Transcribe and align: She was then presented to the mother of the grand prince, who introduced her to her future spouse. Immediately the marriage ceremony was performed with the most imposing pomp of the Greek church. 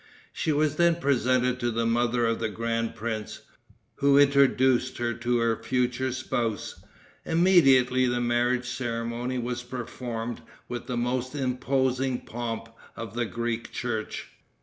She 0.33 0.51
was 0.51 0.77
then 0.77 0.95
presented 0.95 1.59
to 1.59 1.69
the 1.69 1.85
mother 1.85 2.25
of 2.25 2.39
the 2.39 2.49
grand 2.49 2.95
prince, 2.95 3.41
who 3.97 4.17
introduced 4.17 4.97
her 4.97 5.13
to 5.13 5.37
her 5.37 5.55
future 5.61 6.11
spouse. 6.11 6.83
Immediately 7.23 8.07
the 8.07 8.19
marriage 8.19 8.65
ceremony 8.67 9.37
was 9.37 9.61
performed 9.61 10.41
with 10.67 10.87
the 10.87 10.97
most 10.97 11.35
imposing 11.35 12.21
pomp 12.21 12.69
of 12.95 13.13
the 13.13 13.25
Greek 13.27 13.71
church. 13.71 14.29